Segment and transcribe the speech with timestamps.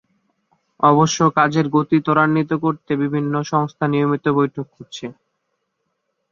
[0.83, 5.05] অবশ্য কাজের গতি ত্বরান্বিত করতে বিভিন্ন সংস্থা নিয়মিত বৈঠক করছে।